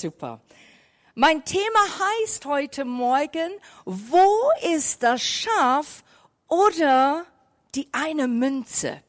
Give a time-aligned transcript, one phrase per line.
[0.00, 0.40] Super.
[1.16, 1.80] Mein Thema
[2.22, 3.50] heißt heute Morgen,
[3.84, 6.04] wo ist das Schaf
[6.46, 7.26] oder
[7.74, 9.02] die eine Münze?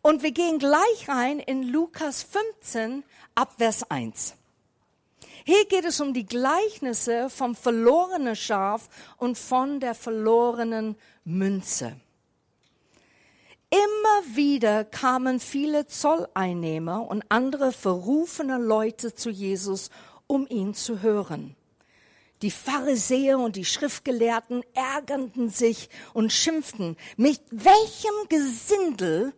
[0.00, 3.04] Und wir gehen gleich rein in Lukas 15
[3.34, 4.34] ab Vers 1.
[5.44, 8.88] Hier geht es um die Gleichnisse vom verlorenen Schaf
[9.18, 12.00] und von der verlorenen Münze.
[13.74, 19.90] Immer wieder kamen viele Zolleinnehmer und andere verrufene Leute zu Jesus,
[20.28, 21.56] um ihn zu hören.
[22.42, 26.96] Die Pharisäer und die Schriftgelehrten ärgerten sich und schimpften.
[27.16, 29.32] Mit welchem Gesindel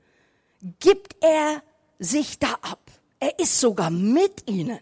[0.80, 1.62] gibt er
[1.98, 2.90] sich da ab?
[3.18, 4.80] Er ist sogar mit ihnen.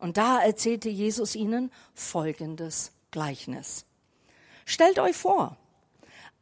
[0.00, 3.84] Und da erzählte Jesus ihnen folgendes Gleichnis.
[4.64, 5.56] Stellt euch vor,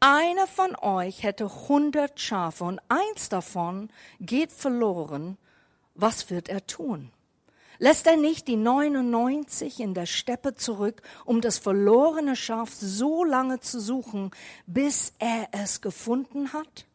[0.07, 3.91] einer von euch hätte hundert Schafe und eins davon
[4.21, 5.37] geht verloren.
[5.97, 7.11] Was wird er tun?
[7.79, 13.59] Lässt er nicht die 99 in der Steppe zurück, um das verlorene Schaf so lange
[13.59, 14.31] zu suchen,
[14.69, 16.87] bis er es gefunden hat?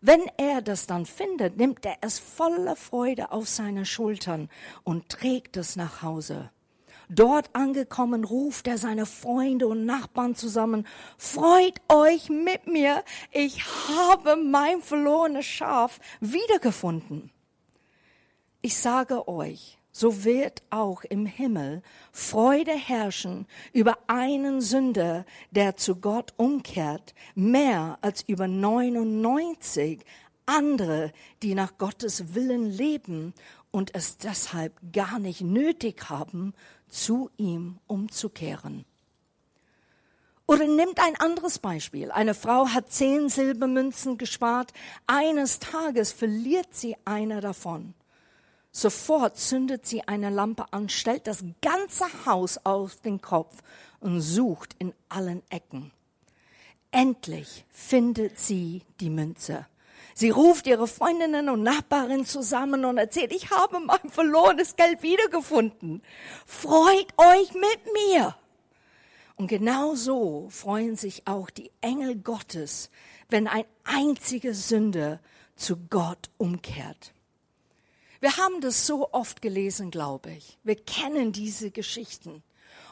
[0.00, 4.50] Wenn er das dann findet, nimmt er es voller Freude auf seine Schultern
[4.84, 6.50] und trägt es nach Hause.
[7.08, 10.86] Dort angekommen ruft er seine Freunde und Nachbarn zusammen.
[11.16, 17.30] Freut euch mit mir, ich habe mein verlorenes Schaf wiedergefunden.
[18.60, 25.96] Ich sage euch, so wird auch im Himmel Freude herrschen über einen Sünder, der zu
[25.96, 30.04] Gott umkehrt, mehr als über 99
[30.44, 31.12] andere,
[31.42, 33.34] die nach Gottes Willen leben
[33.70, 36.54] und es deshalb gar nicht nötig haben,
[36.88, 38.84] zu ihm umzukehren.
[40.46, 42.12] Oder nimmt ein anderes Beispiel.
[42.12, 44.72] Eine Frau hat zehn Silbermünzen gespart.
[45.06, 47.94] Eines Tages verliert sie eine davon.
[48.70, 53.62] Sofort zündet sie eine Lampe an, stellt das ganze Haus auf den Kopf
[54.00, 55.90] und sucht in allen Ecken.
[56.92, 59.66] Endlich findet sie die Münze.
[60.18, 66.00] Sie ruft ihre Freundinnen und Nachbarin zusammen und erzählt, ich habe mein verlorenes Geld wiedergefunden.
[66.46, 68.34] Freut euch mit mir.
[69.36, 72.88] Und genau so freuen sich auch die Engel Gottes,
[73.28, 75.20] wenn ein einziger Sünder
[75.54, 77.12] zu Gott umkehrt.
[78.20, 80.56] Wir haben das so oft gelesen, glaube ich.
[80.64, 82.42] Wir kennen diese Geschichten.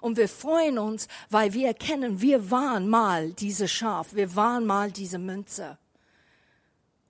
[0.02, 4.92] Und wir freuen uns, weil wir erkennen, wir waren mal diese Schaf, wir waren mal
[4.92, 5.78] diese Münze.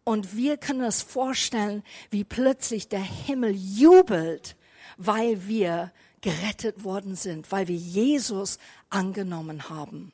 [0.04, 4.56] Und wir können uns vorstellen, wie plötzlich der Himmel jubelt,
[4.97, 8.59] weil wir gerettet worden sind, weil wir Jesus
[8.91, 10.12] angenommen haben.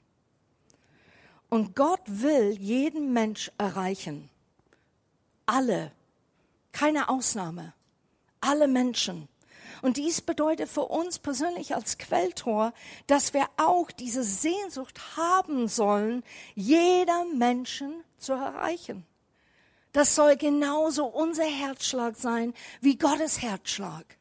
[1.48, 4.30] Und Gott will jeden Mensch erreichen.
[5.46, 5.92] Alle.
[6.72, 7.72] Keine Ausnahme
[8.40, 9.28] alle Menschen.
[9.82, 12.72] Und dies bedeutet für uns persönlich als Quelltor,
[13.06, 16.22] dass wir auch diese Sehnsucht haben sollen,
[16.54, 19.06] jeder Menschen zu erreichen.
[19.92, 24.16] Das soll genauso unser Herzschlag sein wie Gottes Herzschlag.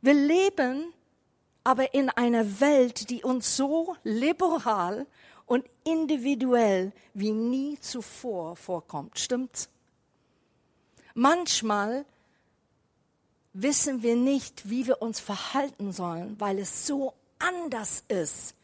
[0.00, 0.92] Wir leben
[1.64, 5.06] aber in einer Welt, die uns so liberal
[5.46, 9.18] und individuell wie nie zuvor vorkommt.
[9.18, 9.68] Stimmt's?
[11.14, 12.04] Manchmal
[13.52, 18.54] wissen wir nicht, wie wir uns verhalten sollen, weil es so anders ist,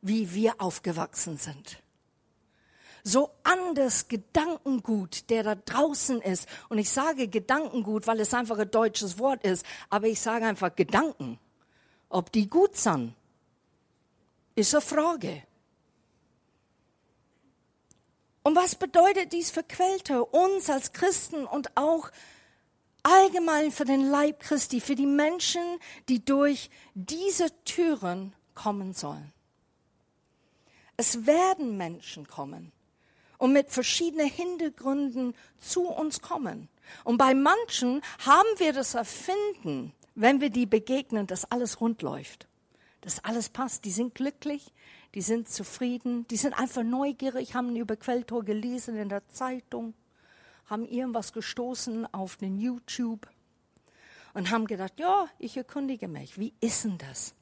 [0.00, 1.83] wie wir aufgewachsen sind.
[3.06, 6.48] So anders Gedankengut, der da draußen ist.
[6.70, 10.74] Und ich sage Gedankengut, weil es einfach ein deutsches Wort ist, aber ich sage einfach
[10.74, 11.38] Gedanken.
[12.08, 13.14] Ob die gut sind,
[14.54, 15.42] ist eine Frage.
[18.42, 22.10] Und was bedeutet dies für Quälte, uns als Christen und auch
[23.02, 25.62] allgemein für den Leib Christi, für die Menschen,
[26.08, 29.32] die durch diese Türen kommen sollen.
[30.96, 32.72] Es werden Menschen kommen
[33.38, 36.68] und mit verschiedenen Hintergründen zu uns kommen.
[37.04, 42.46] Und bei manchen haben wir das Erfinden, wenn wir die begegnen, dass alles rund läuft,
[43.00, 43.84] dass alles passt.
[43.84, 44.72] Die sind glücklich,
[45.14, 49.94] die sind zufrieden, die sind einfach neugierig, haben über Quelltor gelesen in der Zeitung
[50.66, 53.28] haben irgendwas gestoßen auf den YouTube
[54.32, 57.34] und haben gedacht, ja, ich erkundige mich, wie ist denn das?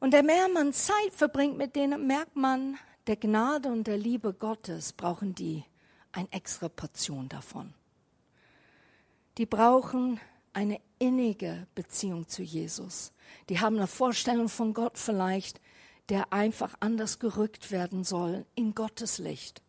[0.00, 4.32] Und der mehr man Zeit verbringt mit denen, merkt man, der Gnade und der Liebe
[4.32, 5.64] Gottes brauchen die
[6.12, 7.74] eine extra Portion davon.
[9.38, 10.20] Die brauchen
[10.52, 13.12] eine innige Beziehung zu Jesus.
[13.48, 15.60] Die haben eine Vorstellung von Gott vielleicht,
[16.08, 19.62] der einfach anders gerückt werden soll in Gottes Licht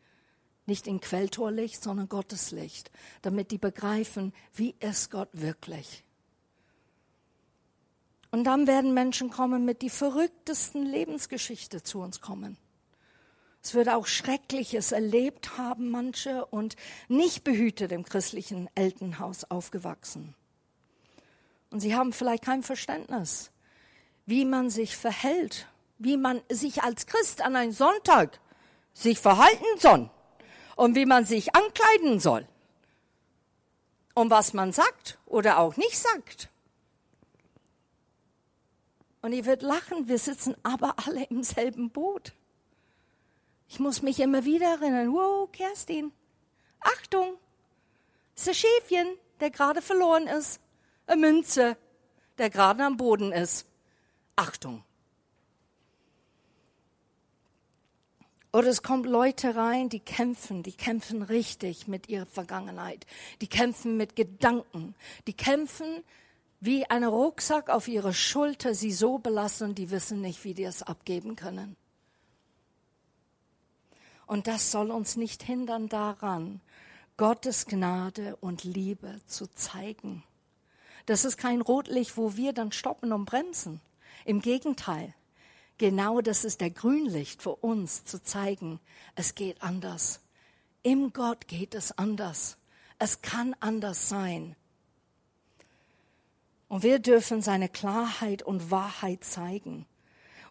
[0.65, 2.89] Nicht in Quelltorlicht, sondern Gotteslicht,
[3.21, 6.03] damit die begreifen, wie ist Gott wirklich.
[8.31, 12.57] Und dann werden Menschen kommen mit die verrücktesten Lebensgeschichte zu uns kommen.
[13.63, 16.75] Es wird auch Schreckliches erlebt haben manche und
[17.07, 20.35] nicht behütet im christlichen Elternhaus aufgewachsen.
[21.69, 23.51] Und sie haben vielleicht kein Verständnis,
[24.25, 25.67] wie man sich verhält,
[25.97, 28.41] wie man sich als Christ an einem Sonntag
[28.93, 30.09] sich verhalten soll
[30.75, 32.45] und wie man sich ankleiden soll
[34.13, 36.49] und was man sagt oder auch nicht sagt.
[39.21, 42.33] Und ihr werdet lachen, wir sitzen aber alle im selben Boot.
[43.73, 46.11] Ich muss mich immer wieder erinnern, wow, Kerstin,
[46.79, 47.39] Achtung,
[48.35, 49.07] ist ein Schäfchen,
[49.39, 50.61] der gerade verloren ist,
[51.07, 51.75] eine Münze,
[52.37, 53.65] der gerade am Boden ist.
[54.35, 54.83] Achtung.
[58.51, 63.07] Oder es kommen Leute rein, die kämpfen, die kämpfen richtig mit ihrer Vergangenheit.
[63.41, 64.93] Die kämpfen mit Gedanken.
[65.25, 66.03] Die kämpfen
[66.59, 70.83] wie ein Rucksack auf ihre Schulter, sie so belassen die wissen nicht, wie die es
[70.83, 71.75] abgeben können.
[74.33, 76.59] Und das soll uns nicht hindern daran,
[77.17, 80.23] Gottes Gnade und Liebe zu zeigen.
[81.05, 83.79] Das ist kein Rotlicht, wo wir dann stoppen und bremsen.
[84.25, 85.13] Im Gegenteil.
[85.77, 88.79] Genau das ist der Grünlicht für uns zu zeigen,
[89.13, 90.19] es geht anders.
[90.81, 92.57] Im Gott geht es anders.
[92.97, 94.55] Es kann anders sein.
[96.69, 99.85] Und wir dürfen seine Klarheit und Wahrheit zeigen.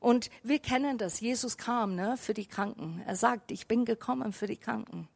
[0.02, 1.20] Und wir kennen das.
[1.20, 3.00] Jesus kam ne, für die Kranken.
[3.06, 5.08] Er sagt, ich bin gekommen für die Kranken.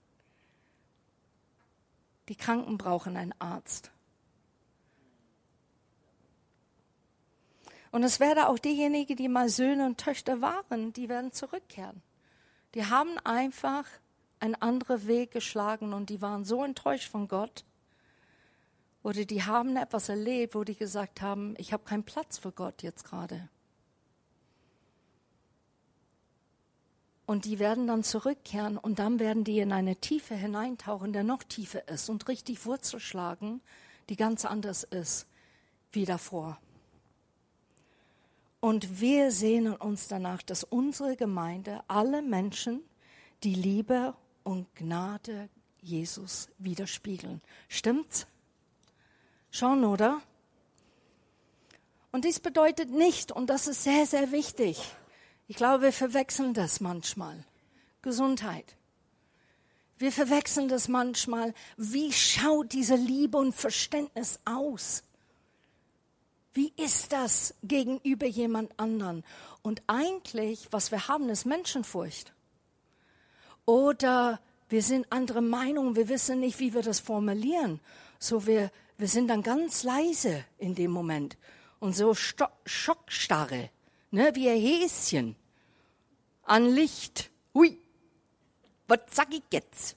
[2.29, 3.91] Die Kranken brauchen einen Arzt.
[7.91, 12.01] Und es werden auch diejenigen, die mal Söhne und Töchter waren, die werden zurückkehren.
[12.75, 13.87] Die haben einfach
[14.39, 17.65] einen anderen Weg geschlagen und die waren so enttäuscht von Gott.
[19.03, 22.85] Oder die haben etwas erlebt, wo die gesagt haben, ich habe keinen Platz für Gott
[22.85, 23.49] jetzt gerade.
[27.27, 31.43] Und die werden dann zurückkehren und dann werden die in eine Tiefe hineintauchen, der noch
[31.43, 33.61] tiefer ist und richtig Wurzel schlagen,
[34.09, 35.27] die ganz anders ist
[35.91, 36.59] wie davor.
[38.61, 42.83] Und wir sehnen uns danach, dass unsere Gemeinde alle Menschen
[43.43, 44.15] die Liebe
[44.45, 45.49] und Gnade
[45.83, 47.41] Jesus widerspiegeln.
[47.69, 48.27] Stimmt's?
[49.51, 50.21] Schon, oder?
[52.13, 54.81] Und dies bedeutet nicht, und das ist sehr, sehr wichtig,
[55.49, 57.45] ich glaube, wir verwechseln das manchmal,
[58.03, 58.77] Gesundheit.
[59.99, 65.03] Wir verwechseln das manchmal, wie schaut diese Liebe und Verständnis aus?
[66.53, 69.25] Wie ist das gegenüber jemand anderen?
[69.63, 72.33] Und eigentlich, was wir haben, ist Menschenfurcht.
[73.65, 77.81] Oder wir sind andere Meinungen, wir wissen nicht, wie wir das formulieren.
[78.19, 81.37] So wir, wir sind dann ganz leise in dem Moment
[81.79, 83.71] und so schockstarre,
[84.11, 85.37] ne, wie ein Häschen
[86.43, 87.31] an Licht.
[87.55, 87.79] Hui,
[88.89, 89.97] was sag ich jetzt?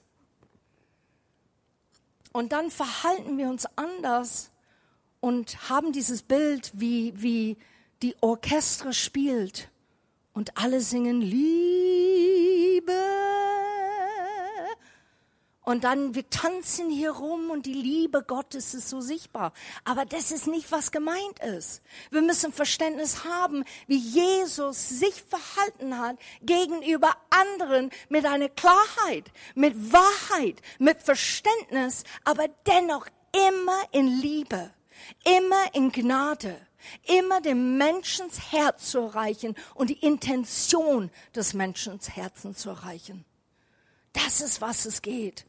[2.32, 4.50] Und dann verhalten wir uns anders
[5.20, 7.56] und haben dieses Bild, wie, wie
[8.02, 9.70] die Orchester spielt
[10.32, 12.29] und alle singen Liebe.
[15.62, 19.52] Und dann, wir tanzen hier rum und die Liebe Gottes ist so sichtbar.
[19.84, 21.82] Aber das ist nicht, was gemeint ist.
[22.10, 29.92] Wir müssen Verständnis haben, wie Jesus sich verhalten hat gegenüber anderen mit einer Klarheit, mit
[29.92, 34.70] Wahrheit, mit Verständnis, aber dennoch immer in Liebe
[35.24, 36.56] immer in Gnade,
[37.04, 43.24] immer dem Menschens Herz zu erreichen und die Intention des Menschens Herzen zu erreichen.
[44.12, 45.46] Das ist, was es geht.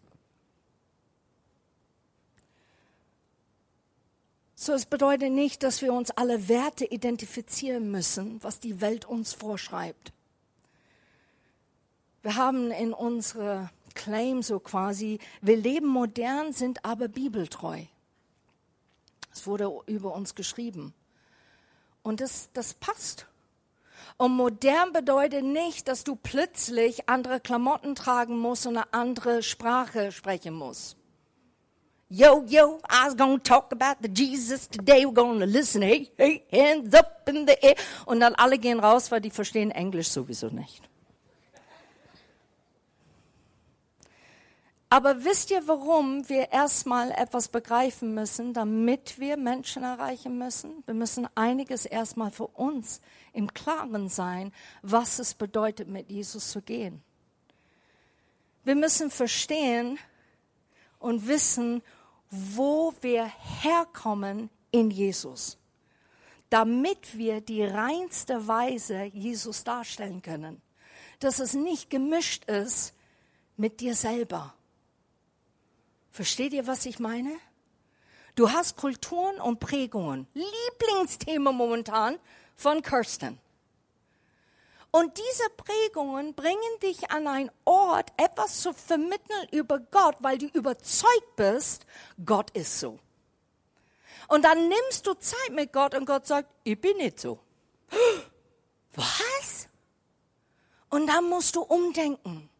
[4.63, 9.33] So, es bedeutet nicht, dass wir uns alle Werte identifizieren müssen, was die Welt uns
[9.33, 10.13] vorschreibt.
[12.21, 17.85] Wir haben in unsere Claim so quasi, wir leben modern, sind aber bibeltreu.
[19.33, 20.93] Es wurde über uns geschrieben.
[22.03, 23.25] Und das, das passt.
[24.17, 30.11] Und modern bedeutet nicht, dass du plötzlich andere Klamotten tragen musst und eine andere Sprache
[30.11, 31.00] sprechen musst.
[32.13, 35.05] Yo, yo, I was gonna talk about the Jesus today.
[35.05, 35.81] We're gonna listen.
[35.81, 37.75] Hey, hey, hands up in the air.
[38.05, 40.81] Und dann alle gehen raus, weil die verstehen Englisch sowieso nicht.
[44.89, 50.83] Aber wisst ihr, warum wir erstmal etwas begreifen müssen, damit wir Menschen erreichen müssen?
[50.85, 52.99] Wir müssen einiges erstmal für uns
[53.31, 54.51] im Klaren sein,
[54.81, 57.01] was es bedeutet, mit Jesus zu gehen.
[58.65, 59.97] Wir müssen verstehen
[60.99, 61.81] und wissen,
[62.31, 63.25] wo wir
[63.61, 65.57] herkommen in Jesus,
[66.49, 70.61] damit wir die reinste Weise Jesus darstellen können.
[71.19, 72.93] Dass es nicht gemischt ist
[73.57, 74.53] mit dir selber.
[76.11, 77.35] Versteht ihr, was ich meine?
[78.35, 80.25] Du hast Kulturen und Prägungen.
[80.33, 82.17] Lieblingsthema momentan
[82.55, 83.37] von Kirsten.
[84.91, 90.47] Und diese Prägungen bringen dich an einen Ort, etwas zu vermitteln über Gott, weil du
[90.47, 91.85] überzeugt bist,
[92.25, 92.99] Gott ist so.
[94.27, 97.39] Und dann nimmst du Zeit mit Gott und Gott sagt, ich bin nicht so.
[98.93, 99.69] Was?
[100.89, 102.50] Und dann musst du umdenken.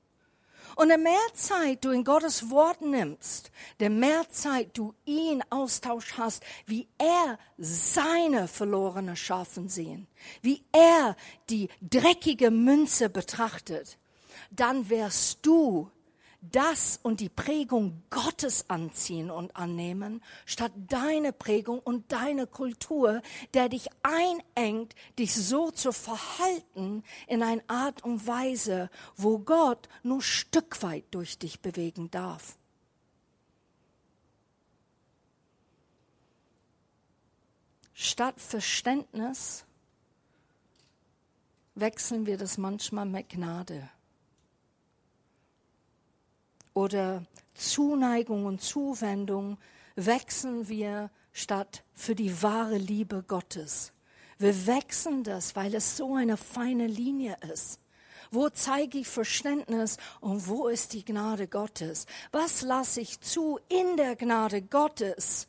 [0.76, 6.14] Und je mehr Zeit du in Gottes Wort nimmst, je mehr Zeit du ihn Austausch
[6.18, 10.08] hast, wie er seine verlorene Schafen sehen,
[10.42, 11.16] wie er
[11.50, 13.98] die dreckige Münze betrachtet,
[14.52, 15.90] dann wirst du
[16.42, 23.22] das und die Prägung Gottes anziehen und annehmen, statt deine Prägung und deine Kultur,
[23.54, 30.22] der dich einengt, dich so zu verhalten in eine Art und Weise, wo Gott nur
[30.22, 32.58] Stück weit durch dich bewegen darf.
[37.94, 39.64] Statt Verständnis
[41.76, 43.88] wechseln wir das manchmal mit Gnade
[46.74, 47.24] oder
[47.54, 49.58] Zuneigung und Zuwendung
[49.96, 53.94] wechseln wir statt für die wahre Liebe Gottes.
[54.38, 57.80] Wir wechseln das, weil es so eine feine Linie ist.
[58.32, 62.06] Wo zeige ich Verständnis und wo ist die Gnade Gottes?
[62.32, 65.48] Was lasse ich zu in der Gnade Gottes?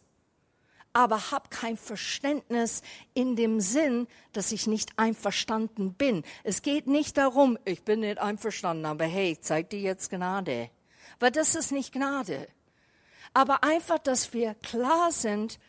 [0.95, 2.83] aber hab kein Verständnis
[3.15, 6.23] in dem Sinn, dass ich nicht einverstanden bin.
[6.45, 10.69] Es geht nicht darum, ich bin nicht einverstanden, aber hey, zeig dir jetzt Gnade
[11.23, 12.49] weil das ist nicht Gnade.
[13.33, 15.61] Aber einfach, dass wir klar sind,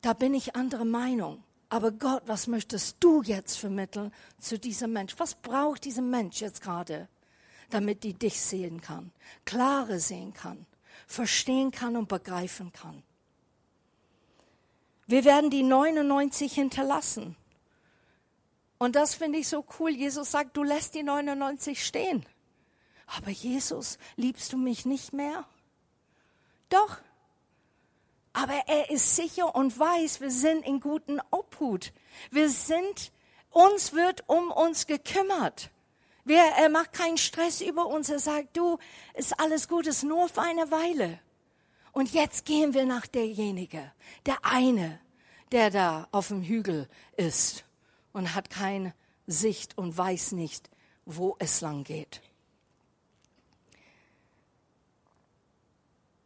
[0.00, 1.44] da bin ich andere Meinung.
[1.68, 5.14] Aber Gott, was möchtest du jetzt vermitteln zu diesem Mensch?
[5.18, 7.06] Was braucht dieser Mensch jetzt gerade,
[7.70, 9.12] damit die dich sehen kann,
[9.44, 10.66] klare sehen kann,
[11.06, 13.04] verstehen kann und begreifen kann?
[15.06, 17.36] Wir werden die 99 hinterlassen.
[18.78, 19.90] Und das finde ich so cool.
[19.90, 22.26] Jesus sagt, du lässt die 99 stehen
[23.16, 25.44] aber Jesus, liebst du mich nicht mehr?
[26.68, 26.98] Doch.
[28.32, 31.92] Aber er ist sicher und weiß, wir sind in guten Obhut.
[32.30, 33.10] Wir sind,
[33.50, 35.70] uns wird um uns gekümmert.
[36.24, 38.08] Wir, er macht keinen Stress über uns.
[38.08, 38.78] Er sagt, du,
[39.14, 41.18] ist alles gut, ist nur für eine Weile.
[41.90, 43.90] Und jetzt gehen wir nach derjenige,
[44.26, 45.00] der eine,
[45.50, 47.64] der da auf dem Hügel ist
[48.12, 48.94] und hat keine
[49.26, 50.70] Sicht und weiß nicht,
[51.04, 52.22] wo es lang geht.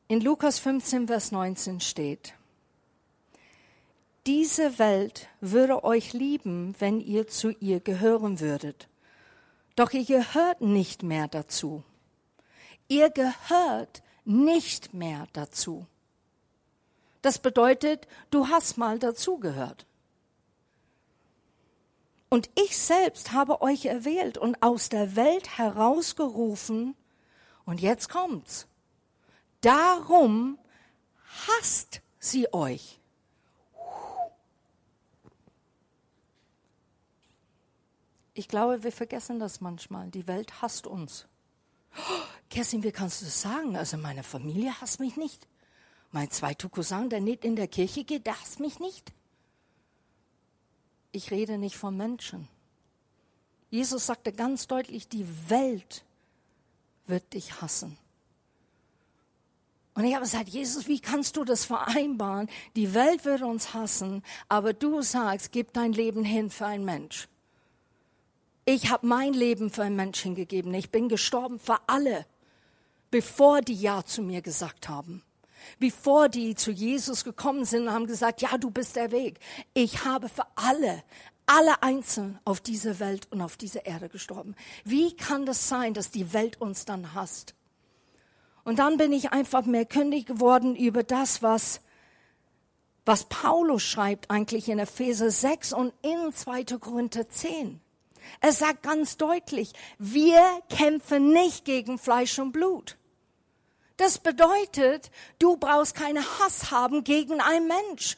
[0.07, 2.35] In Lukas 15, Vers 19 steht,
[4.27, 8.89] diese Welt würde euch lieben, wenn ihr zu ihr gehören würdet.
[9.77, 11.83] Doch ihr gehört nicht mehr dazu.
[12.87, 15.87] Ihr gehört nicht mehr dazu.
[17.23, 19.87] Das bedeutet, du hast mal dazugehört.
[22.29, 26.95] Und ich selbst habe euch erwählt und aus der Welt herausgerufen.
[27.65, 28.67] Und jetzt kommt's.
[29.64, 30.59] Darum
[31.47, 33.00] hasst sie euch.
[38.35, 40.11] Ich glaube, wir vergessen das manchmal.
[40.11, 41.26] Die Welt hasst uns.
[42.50, 43.75] Kerstin, wie kannst du das sagen?
[43.75, 45.49] Also meine Familie hasst mich nicht.
[46.12, 49.12] Mein zweiter Cousin, der nicht in der Kirche geht, der hasst mich nicht.
[51.11, 52.49] Ich rede nicht von Menschen.
[53.71, 56.04] Jesus sagte ganz deutlich, die Welt
[57.06, 57.97] wird dich hassen.
[59.95, 62.49] Und ich habe gesagt, Jesus, wie kannst du das vereinbaren?
[62.75, 67.29] Die Welt wird uns hassen, aber du sagst, gib dein Leben hin für einen Mensch.
[68.65, 70.75] Ich habe mein Leben für einen Menschen gegeben.
[70.75, 72.27] Ich bin gestorben für alle,
[73.11, 75.23] bevor die Ja zu mir gesagt haben.
[75.79, 79.39] Bevor die zu Jesus gekommen sind und haben gesagt, ja, du bist der Weg.
[79.75, 81.03] Ich habe für alle,
[81.47, 84.57] alle einzeln auf dieser Welt und auf dieser Erde gestorben.
[84.85, 87.55] Wie kann das sein, dass die Welt uns dann hasst?
[88.64, 91.80] Und dann bin ich einfach mehr kündig geworden über das, was,
[93.04, 96.64] was Paulus schreibt eigentlich in Epheser 6 und in 2.
[96.78, 97.80] Korinther 10.
[98.40, 102.97] Er sagt ganz deutlich, wir kämpfen nicht gegen Fleisch und Blut.
[103.99, 108.16] Das bedeutet, du brauchst keine Hass haben gegen einen Mensch.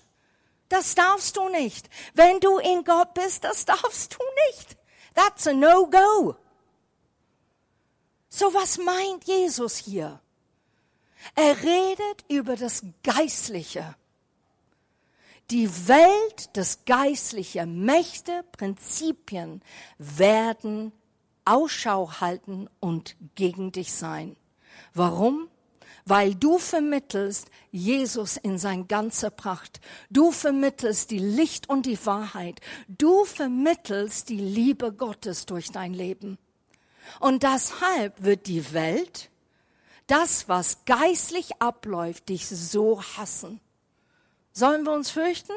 [0.68, 1.88] Das darfst du nicht.
[2.14, 4.76] Wenn du in Gott bist, das darfst du nicht.
[5.14, 6.36] That's a no-go.
[8.28, 10.20] So was meint Jesus hier?
[11.34, 13.94] Er redet über das Geistliche.
[15.50, 19.62] Die Welt, das Geistliche, Mächte, Prinzipien
[19.98, 20.92] werden
[21.44, 24.36] Ausschau halten und gegen dich sein.
[24.92, 25.48] Warum?
[26.04, 29.80] Weil du vermittelst Jesus in sein ganzer Pracht.
[30.10, 32.60] Du vermittelst die Licht und die Wahrheit.
[32.88, 36.38] Du vermittelst die Liebe Gottes durch dein Leben.
[37.20, 39.30] Und deshalb wird die Welt,
[40.06, 43.60] das, was geistlich abläuft, dich so hassen.
[44.52, 45.52] Sollen wir uns fürchten?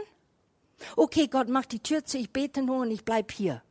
[0.96, 3.62] Okay, Gott macht die Tür zu, ich bete nur und ich bleib hier.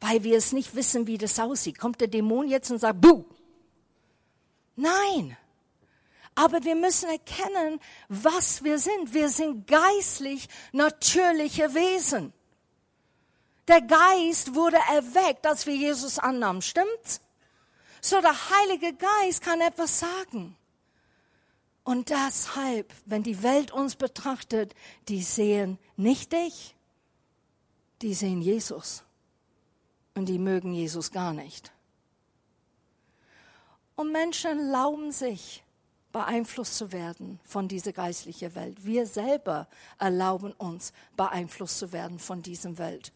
[0.00, 1.78] Weil wir es nicht wissen, wie das aussieht.
[1.78, 3.24] Kommt der Dämon jetzt und sagt, buh!
[4.74, 5.36] Nein.
[6.34, 9.12] Aber wir müssen erkennen, was wir sind.
[9.12, 12.32] Wir sind geistlich natürliche Wesen.
[13.68, 16.62] Der Geist wurde erweckt, als wir Jesus annahmen.
[16.62, 17.20] Stimmt's?
[18.04, 20.56] So der Heilige Geist kann etwas sagen.
[21.84, 24.74] Und deshalb, wenn die Welt uns betrachtet,
[25.08, 26.74] die sehen nicht dich,
[28.02, 29.04] die sehen Jesus.
[30.14, 31.72] Und die mögen Jesus gar nicht.
[33.94, 35.62] Und Menschen erlauben sich,
[36.10, 38.84] beeinflusst zu werden von dieser geistlichen Welt.
[38.84, 39.68] Wir selber
[39.98, 43.12] erlauben uns, beeinflusst zu werden von dieser Welt.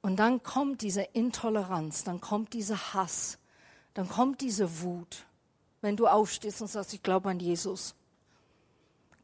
[0.00, 3.38] Und dann kommt diese Intoleranz, dann kommt dieser Hass,
[3.94, 5.24] dann kommt diese Wut,
[5.80, 7.94] wenn du aufstehst und sagst, ich glaube an Jesus.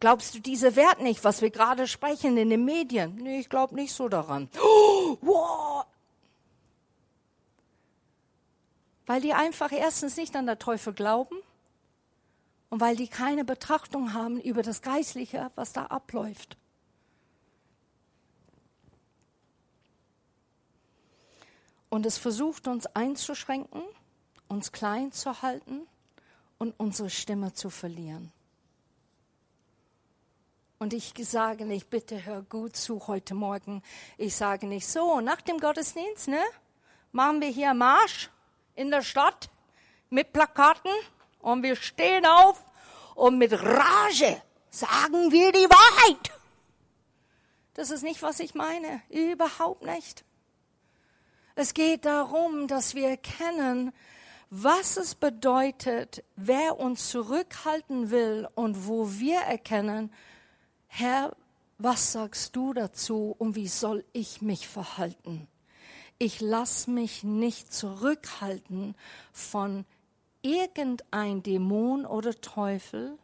[0.01, 3.15] Glaubst du diese Wert nicht, was wir gerade sprechen in den Medien?
[3.17, 4.51] Nee, ich glaube nicht so daran.
[4.63, 5.87] Oh, wow.
[9.07, 11.37] Weil die einfach erstens nicht an der Teufel glauben
[12.71, 16.57] und weil die keine Betrachtung haben über das Geistliche, was da abläuft.
[21.95, 23.85] Und es versucht uns einzuschränken,
[24.49, 25.87] uns klein zu halten
[26.59, 28.33] und unsere Stimme zu verlieren.
[30.81, 33.81] Und ich sage nicht, bitte hör gut zu heute Morgen.
[34.19, 36.43] Ich sage nicht so, nach dem Gottesdienst, ne,
[37.13, 38.29] machen wir hier Marsch
[38.75, 39.49] in der Stadt
[40.11, 40.91] mit Plakaten
[41.43, 42.65] und wir stehen auf
[43.15, 46.33] und mit Rage sagen wir die Wahrheit.
[47.75, 49.01] Das ist nicht, was ich meine.
[49.11, 50.25] Überhaupt nicht.
[51.57, 53.93] Es geht darum, dass wir erkennen,
[54.51, 60.13] was es bedeutet, wer uns zurückhalten will und wo wir erkennen,
[60.89, 61.37] Herr,
[61.79, 65.47] was sagst du dazu und wie soll ich mich verhalten?
[66.19, 68.97] Ich lasse mich nicht zurückhalten
[69.33, 69.85] von
[70.43, 73.17] irgendein Dämon oder Teufel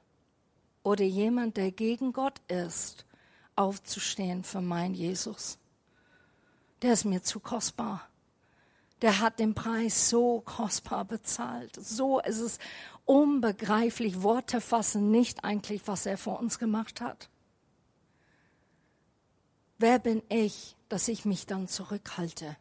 [0.83, 3.07] oder jemand, der gegen Gott ist,
[3.57, 5.59] aufzustehen für mein Jesus.
[6.83, 8.10] Der ist mir zu kostbar
[9.03, 11.75] der hat den Preis so kostbar bezahlt.
[11.77, 12.59] So ist es
[13.05, 14.23] unbegreiflich.
[14.23, 17.29] Worte fassen nicht eigentlich, was er vor uns gemacht hat.
[19.79, 22.57] Wer bin ich, dass ich mich dann zurückhalte?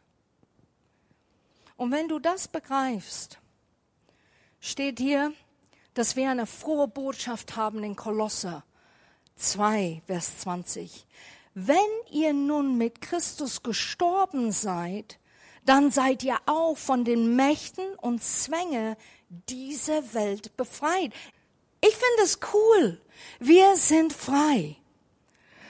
[1.76, 3.38] Und wenn du das begreifst,
[4.60, 5.32] steht hier,
[5.94, 8.64] dass wir eine frohe Botschaft haben in Kolosser
[9.36, 11.06] 2, Vers 20.
[11.54, 11.76] Wenn
[12.10, 15.19] ihr nun mit Christus gestorben seid,
[15.64, 18.96] dann seid ihr auch von den Mächten und Zwänge
[19.28, 21.12] dieser Welt befreit.
[21.80, 23.00] Ich finde es cool.
[23.38, 24.76] Wir sind frei.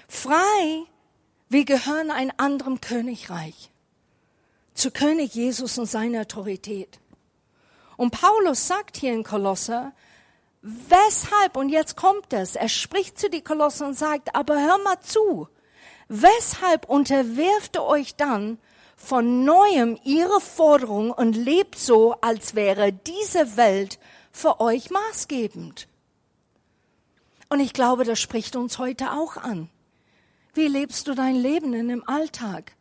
[0.08, 0.84] Frei,
[1.48, 3.70] wir gehören einem anderen Königreich.
[4.74, 6.98] Zu König Jesus und seiner Autorität.
[7.96, 9.92] Und Paulus sagt hier in Kolosser,
[10.62, 15.00] weshalb, und jetzt kommt es, er spricht zu die Kolosser und sagt, aber hör mal
[15.00, 15.48] zu,
[16.08, 18.58] weshalb unterwerft ihr euch dann
[19.02, 23.98] von neuem ihre Forderung und lebt so, als wäre diese Welt
[24.30, 25.88] für euch maßgebend.
[27.48, 29.70] Und ich glaube, das spricht uns heute auch an.
[30.52, 32.76] Wie lebst du dein Leben in dem Alltag?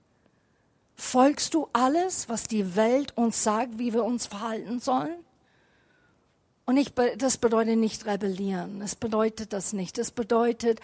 [0.95, 5.23] Folgst du alles, was die Welt uns sagt, wie wir uns verhalten sollen?
[6.69, 8.79] Und ich, das bedeutet nicht rebellieren.
[8.79, 9.97] Das bedeutet das nicht.
[9.97, 10.79] Das bedeutet,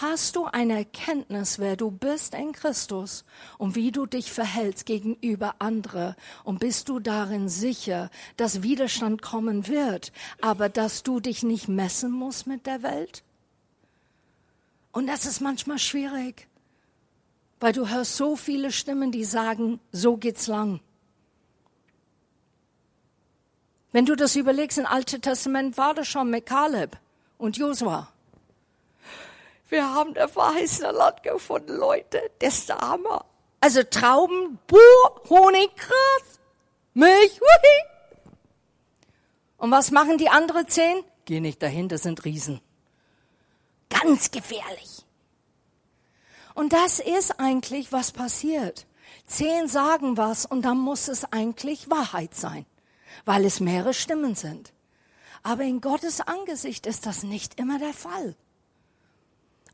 [0.00, 3.26] hast du eine Erkenntnis, wer du bist in Christus
[3.58, 9.66] und wie du dich verhältst gegenüber andere und bist du darin sicher, dass Widerstand kommen
[9.66, 13.22] wird, aber dass du dich nicht messen musst mit der Welt?
[14.90, 16.48] Und das ist manchmal schwierig,
[17.60, 20.80] weil du hörst so viele Stimmen, die sagen, so geht's lang.
[23.96, 26.98] Wenn du das überlegst, im Alten Testament war das schon mit Kaleb
[27.38, 28.12] und Josua.
[29.70, 32.30] Wir haben das verheißene Land gefunden, Leute.
[32.40, 33.24] Das ist der Hammer.
[33.62, 34.76] Also Trauben, Buh,
[35.30, 36.40] Honig, krass.
[36.92, 38.30] Milch, wuhi.
[39.56, 41.02] Und was machen die anderen zehn?
[41.24, 42.60] Geh nicht dahin, das sind Riesen.
[43.88, 45.06] Ganz gefährlich.
[46.52, 48.86] Und das ist eigentlich, was passiert.
[49.24, 52.66] Zehn sagen was und dann muss es eigentlich Wahrheit sein,
[53.24, 54.72] weil es mehrere Stimmen sind.
[55.42, 58.34] Aber in Gottes Angesicht ist das nicht immer der Fall.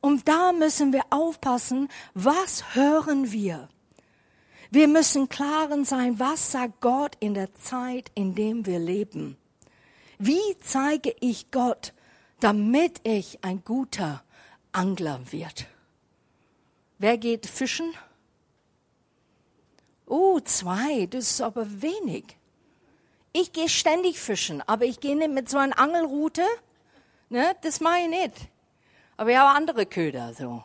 [0.00, 3.68] Und da müssen wir aufpassen, was hören wir?
[4.70, 9.37] Wir müssen klaren sein, was sagt Gott in der Zeit, in dem wir leben.
[10.18, 11.92] Wie zeige ich Gott,
[12.40, 14.22] damit ich ein guter
[14.72, 15.66] Angler wird?
[16.98, 17.92] Wer geht fischen?
[20.07, 22.37] Oh, zwei, das ist aber wenig.
[23.33, 26.45] Ich gehe ständig fischen, aber ich gehe nicht mit so einer Angelrute.
[27.31, 28.35] Ne, das mache ich nicht.
[29.16, 30.62] Aber ich habe andere Köder so.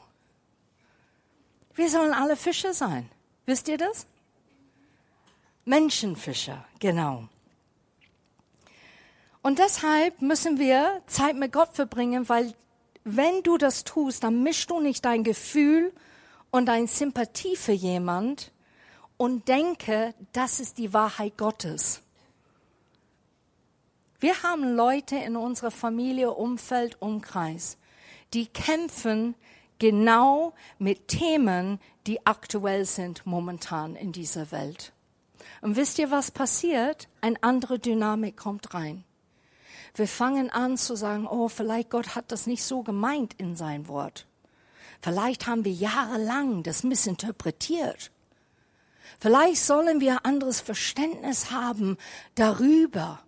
[1.76, 3.10] Wir sollen alle Fischer sein.
[3.46, 4.06] Wisst ihr das?
[5.64, 7.28] Menschenfischer, genau.
[9.42, 12.54] Und deshalb müssen wir Zeit mit Gott verbringen, weil
[13.06, 15.94] wenn du das tust, dann mischst du nicht dein Gefühl
[16.52, 18.52] und deine Sympathie für jemand
[19.16, 22.02] und denke, das ist die Wahrheit Gottes.
[24.20, 27.78] Wir haben Leute in unserer Familie, Umfeld, Umkreis,
[28.34, 29.36] die kämpfen
[29.78, 34.92] genau mit Themen, die aktuell sind momentan in dieser Welt.
[35.62, 37.08] Und wisst ihr, was passiert?
[37.22, 39.04] Eine andere Dynamik kommt rein.
[39.94, 43.88] Wir fangen an zu sagen, oh, vielleicht Gott hat das nicht so gemeint in sein
[43.88, 44.26] Wort.
[45.00, 48.12] Vielleicht haben wir jahrelang das missinterpretiert.
[49.20, 51.98] Vielleicht sollen wir anderes Verständnis haben
[52.36, 53.20] darüber,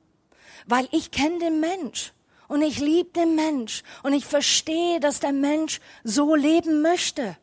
[0.70, 2.14] weil ich kenne den Mensch
[2.48, 7.38] und ich liebe den Mensch und ich verstehe, dass der Mensch so leben möchte.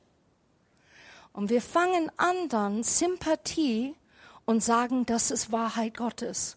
[1.33, 3.95] Und wir fangen an dann Sympathie
[4.47, 6.57] und sagen, das ist Wahrheit Gottes.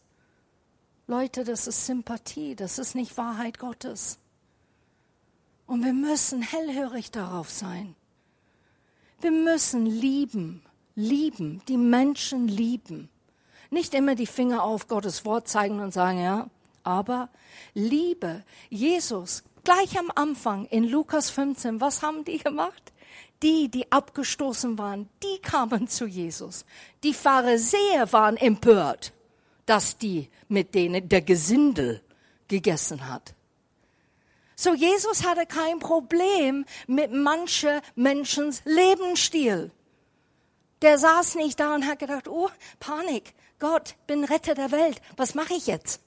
[1.08, 4.20] Leute, das ist Sympathie, das ist nicht Wahrheit Gottes.
[5.66, 7.96] Und wir müssen hellhörig darauf sein.
[9.22, 10.64] Wir müssen lieben,
[10.96, 13.10] lieben, die Menschen lieben.
[13.70, 16.50] Nicht immer die Finger auf Gottes Wort zeigen und sagen, ja,
[16.90, 17.30] aber
[17.76, 18.44] Liebe.
[18.70, 22.92] Jesus, gleich am Anfang in Lukas 15, was haben die gemacht?
[23.44, 26.66] Die, die abgestoßen waren, die kamen zu Jesus.
[27.04, 29.14] Die Pharisäer waren empört,
[29.66, 32.02] dass die mit denen der Gesindel
[32.48, 33.36] gegessen hat.
[34.56, 39.72] So Jesus hatte kein Problem mit mancher Menschens Lebensstil.
[40.82, 42.50] Der saß nicht da und hat gedacht, oh,
[42.80, 46.02] Panik, Gott, bin Retter der Welt, was mache ich jetzt?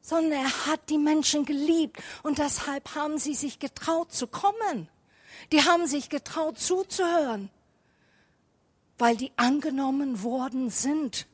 [0.00, 4.88] Sondern er hat die Menschen geliebt und deshalb haben sie sich getraut zu kommen.
[5.52, 7.50] Die haben sich getraut zuzuhören,
[8.98, 11.26] weil die angenommen worden sind.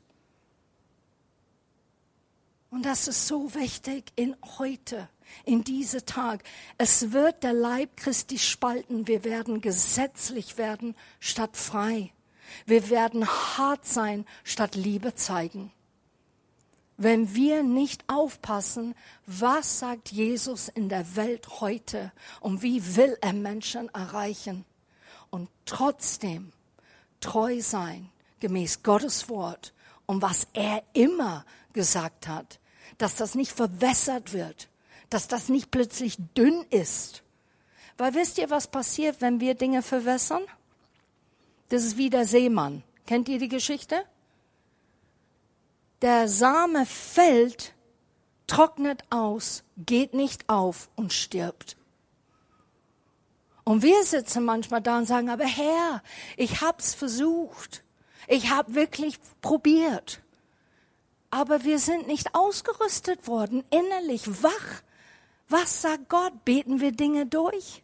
[2.70, 5.08] Und das ist so wichtig in heute,
[5.44, 6.42] in diese Tag.
[6.78, 9.06] Es wird der Leib Christi spalten.
[9.06, 12.12] Wir werden gesetzlich werden statt frei.
[12.64, 15.72] Wir werden hart sein statt Liebe zeigen
[16.96, 18.94] wenn wir nicht aufpassen,
[19.26, 24.64] was sagt Jesus in der Welt heute und wie will er Menschen erreichen
[25.30, 26.52] und trotzdem
[27.20, 29.74] treu sein gemäß Gottes Wort
[30.06, 32.60] und was er immer gesagt hat,
[32.98, 34.68] dass das nicht verwässert wird,
[35.10, 37.22] dass das nicht plötzlich dünn ist.
[37.98, 40.42] Weil wisst ihr, was passiert, wenn wir Dinge verwässern?
[41.68, 42.82] Das ist wie der Seemann.
[43.06, 44.04] Kennt ihr die Geschichte?
[46.02, 47.74] Der Same fällt,
[48.46, 51.76] trocknet aus, geht nicht auf und stirbt.
[53.64, 56.02] Und wir sitzen manchmal da und sagen, aber Herr,
[56.36, 57.82] ich hab's versucht.
[58.28, 60.20] Ich hab wirklich probiert.
[61.30, 64.82] Aber wir sind nicht ausgerüstet worden, innerlich wach.
[65.48, 66.44] Was sagt Gott?
[66.44, 67.82] Beten wir Dinge durch?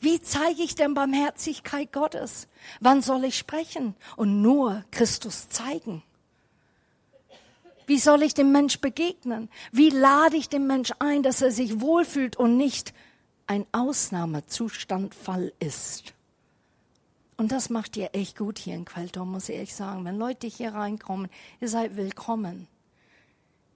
[0.00, 2.48] Wie zeige ich denn Barmherzigkeit Gottes?
[2.80, 3.94] Wann soll ich sprechen?
[4.16, 6.02] Und nur Christus zeigen.
[7.86, 9.48] Wie soll ich dem Mensch begegnen?
[9.70, 12.94] Wie lade ich den Mensch ein, dass er sich wohlfühlt und nicht
[13.46, 16.14] ein Ausnahmezustandfall ist?
[17.36, 20.04] Und das macht ihr echt gut hier in Quelltorf, muss ich ehrlich sagen.
[20.04, 21.28] Wenn Leute hier reinkommen,
[21.60, 22.68] ihr seid willkommen.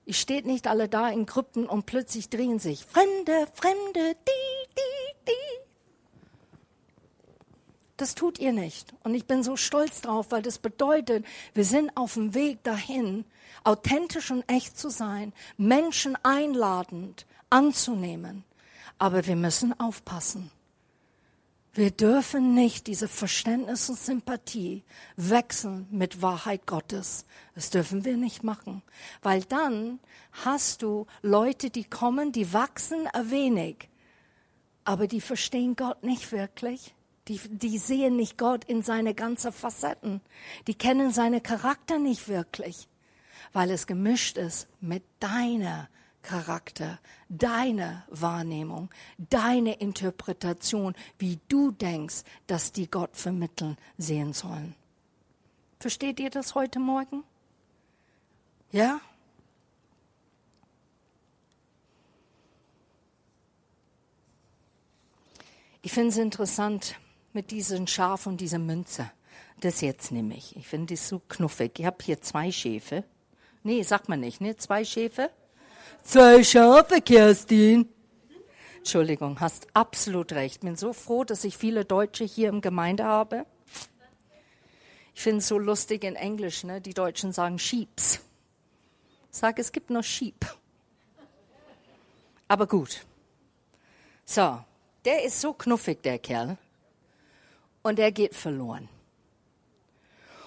[0.04, 5.32] Ihr steht nicht alle da in Krypten und plötzlich drehen sich Fremde, Fremde, die, die.
[7.96, 8.92] Das tut ihr nicht.
[9.04, 13.24] Und ich bin so stolz drauf, weil das bedeutet, wir sind auf dem Weg dahin,
[13.64, 18.44] authentisch und echt zu sein, Menschen einladend anzunehmen.
[18.98, 20.50] Aber wir müssen aufpassen.
[21.76, 24.82] Wir dürfen nicht diese Verständnis und Sympathie
[25.16, 27.26] wechseln mit Wahrheit Gottes.
[27.54, 28.82] Das dürfen wir nicht machen,
[29.20, 30.00] weil dann
[30.44, 33.90] hast du Leute, die kommen, die wachsen ein wenig,
[34.84, 36.94] aber die verstehen Gott nicht wirklich.
[37.28, 40.20] Die, die sehen nicht Gott in seine ganzen Facetten.
[40.66, 42.88] Die kennen seine Charakter nicht wirklich,
[43.52, 45.88] weil es gemischt ist mit deiner
[46.22, 54.74] Charakter, deine Wahrnehmung, deine Interpretation, wie du denkst, dass die Gott vermitteln sehen sollen.
[55.78, 57.22] Versteht ihr das heute Morgen?
[58.72, 59.00] Ja?
[65.82, 66.98] Ich finde es interessant
[67.36, 69.10] mit diesem Schaf und dieser Münze.
[69.60, 70.56] Das jetzt nehme ich.
[70.56, 71.78] Ich finde es so knuffig.
[71.78, 73.04] Ich habe hier zwei Schäfe.
[73.62, 74.56] Nee, sagt man nicht, ne?
[74.56, 75.30] Zwei Schäfe.
[76.02, 77.88] Zwei Schafe, Kerstin.
[78.78, 80.62] Entschuldigung, hast absolut recht.
[80.62, 83.44] Bin so froh, dass ich viele Deutsche hier im Gemeinde habe.
[85.14, 86.80] Ich finde es so lustig in Englisch, ne?
[86.80, 88.20] Die Deutschen sagen Sheeps.
[89.30, 90.46] Sage, es gibt nur Sheep.
[92.48, 93.04] Aber gut.
[94.24, 94.64] So,
[95.04, 96.56] der ist so knuffig, der Kerl.
[97.86, 98.88] Und er geht verloren.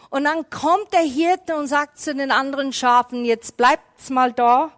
[0.09, 4.71] Und dann kommt der Hirte und sagt zu den anderen Schafen, jetzt bleibt's mal da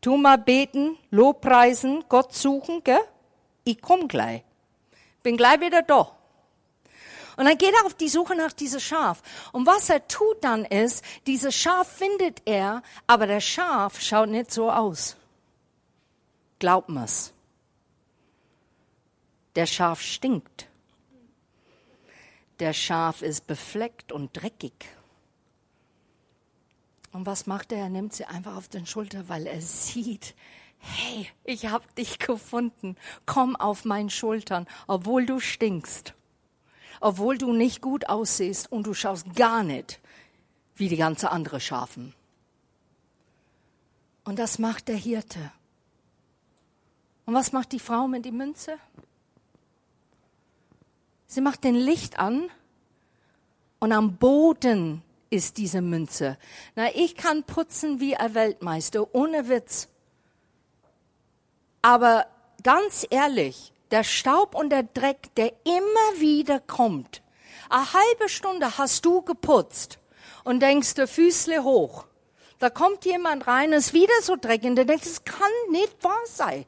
[0.00, 3.00] Tu mal beten, Lobpreisen, Gott suchen, gell?
[3.64, 4.44] Ich komm gleich.
[5.22, 6.12] Bin gleich wieder da.
[7.36, 9.22] Und dann geht er auf die Suche nach diesem Schaf.
[9.50, 14.52] Und was er tut dann ist, dieses Schaf findet er, aber der Schaf schaut nicht
[14.52, 15.16] so aus.
[16.58, 17.32] Glaubt mir's.
[19.56, 20.67] Der Schaf stinkt.
[22.58, 24.88] Der Schaf ist befleckt und dreckig.
[27.12, 27.78] Und was macht er?
[27.78, 30.34] Er nimmt sie einfach auf den Schulter, weil er sieht,
[30.78, 32.96] hey, ich habe dich gefunden.
[33.26, 36.14] Komm auf meinen Schultern, obwohl du stinkst.
[37.00, 40.00] Obwohl du nicht gut aussiehst und du schaust gar nicht
[40.74, 42.14] wie die ganze andere Schafen.
[44.24, 45.52] Und das macht der Hirte.
[47.24, 48.78] Und was macht die Frau mit die Münze?
[51.30, 52.50] Sie macht den Licht an
[53.80, 56.38] und am Boden ist diese Münze.
[56.74, 59.88] Na, ich kann putzen wie ein Weltmeister, ohne Witz.
[61.82, 62.26] Aber
[62.62, 67.22] ganz ehrlich, der Staub und der Dreck, der immer wieder kommt.
[67.68, 69.98] Eine halbe Stunde hast du geputzt
[70.44, 72.06] und denkst, der Füßle hoch.
[72.58, 76.18] Da kommt jemand rein, ist wieder so dreckig und du denkst, es kann nicht wahr
[76.24, 76.64] sein.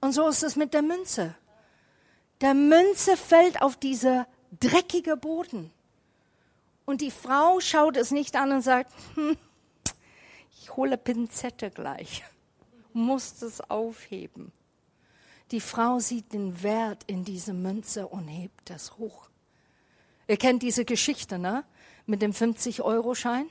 [0.00, 1.36] Und so ist es mit der Münze.
[2.40, 4.26] Der Münze fällt auf dieser
[4.60, 5.70] dreckige Boden.
[6.84, 9.36] Und die Frau schaut es nicht an und sagt, hm,
[10.60, 12.22] ich hole Pinzette gleich,
[12.92, 14.52] muss es aufheben.
[15.50, 19.28] Die Frau sieht den Wert in diese Münze und hebt das hoch.
[20.28, 21.64] Ihr kennt diese Geschichte, ne?
[22.04, 23.46] Mit dem 50-Euro-Schein.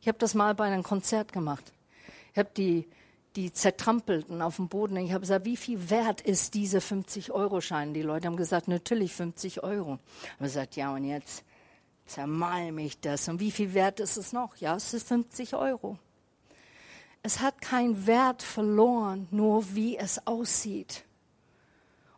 [0.00, 1.72] Ich habe das mal bei einem Konzert gemacht.
[2.32, 2.86] Ich habe die,
[3.36, 4.96] die zertrampelten auf dem Boden.
[4.96, 7.94] Ich habe gesagt, wie viel wert ist diese 50-Euro-Schein?
[7.94, 9.98] Die Leute haben gesagt, natürlich 50 Euro.
[10.22, 11.44] Ich habe gesagt, ja, und jetzt?
[12.06, 13.28] zermalme ich das.
[13.28, 14.56] Und wie viel wert ist es noch?
[14.56, 15.98] Ja, es ist 50 Euro.
[17.22, 21.04] Es hat keinen Wert verloren, nur wie es aussieht.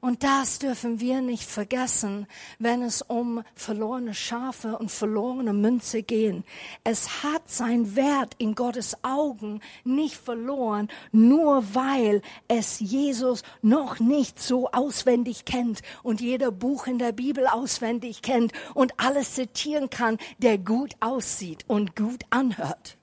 [0.00, 2.26] Und das dürfen wir nicht vergessen,
[2.58, 6.44] wenn es um verlorene Schafe und verlorene Münze gehen.
[6.84, 14.40] Es hat seinen Wert in Gottes Augen nicht verloren, nur weil es Jesus noch nicht
[14.40, 20.18] so auswendig kennt und jeder Buch in der Bibel auswendig kennt und alles zitieren kann,
[20.38, 22.97] der gut aussieht und gut anhört.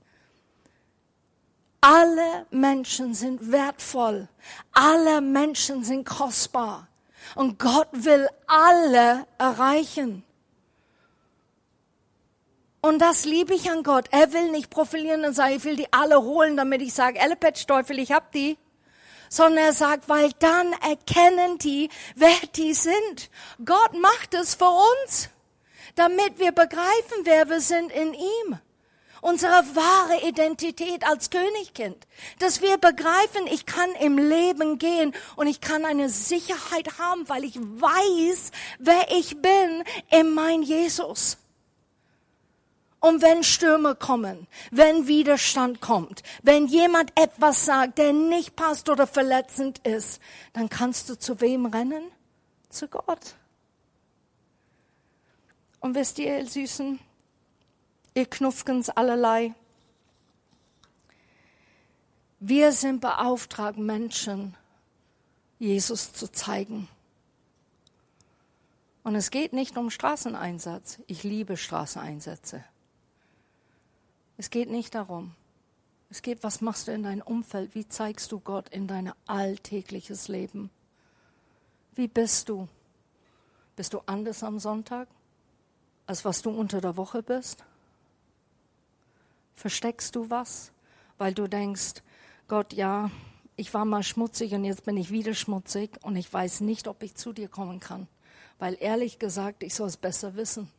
[1.87, 4.27] Alle Menschen sind wertvoll.
[4.73, 6.87] Alle Menschen sind kostbar.
[7.35, 10.23] Und Gott will alle erreichen.
[12.81, 14.07] Und das liebe ich an Gott.
[14.09, 17.67] Er will nicht profilieren und sagen, ich will die alle holen, damit ich sage, Ellepetsch
[17.67, 18.57] Teufel, ich hab die.
[19.29, 23.29] Sondern er sagt, weil dann erkennen die, wer die sind.
[23.63, 25.29] Gott macht es für uns,
[25.93, 28.59] damit wir begreifen, wer wir sind in ihm
[29.25, 31.97] unsere wahre Identität als Königkind.
[32.37, 37.43] Dass wir begreifen, ich kann im Leben gehen und ich kann eine Sicherheit haben, weil
[37.43, 41.37] ich weiß, wer ich bin in mein Jesus.
[42.99, 49.07] Und wenn Stürme kommen, wenn Widerstand kommt, wenn jemand etwas sagt, der nicht passt oder
[49.07, 50.21] verletzend ist,
[50.53, 52.11] dann kannst du zu wem rennen?
[52.69, 53.35] Zu Gott.
[55.79, 56.99] Und wisst ihr, ihr Süßen,
[58.15, 59.53] ihr Knuffkens allerlei.
[62.39, 64.55] Wir sind beauftragt, Menschen
[65.59, 66.87] Jesus zu zeigen.
[69.03, 70.99] Und es geht nicht um Straßeneinsatz.
[71.05, 72.63] Ich liebe Straßeneinsätze.
[74.37, 75.35] Es geht nicht darum.
[76.09, 77.75] Es geht, was machst du in deinem Umfeld?
[77.75, 80.69] Wie zeigst du Gott in dein alltägliches Leben?
[81.93, 82.67] Wie bist du?
[83.75, 85.07] Bist du anders am Sonntag,
[86.07, 87.63] als was du unter der Woche bist?
[89.55, 90.71] Versteckst du was,
[91.17, 92.03] weil du denkst,
[92.47, 93.09] Gott, ja,
[93.55, 97.01] ich war mal schmutzig und jetzt bin ich wieder schmutzig und ich weiß nicht, ob
[97.03, 98.07] ich zu dir kommen kann,
[98.59, 100.69] weil ehrlich gesagt, ich soll es besser wissen.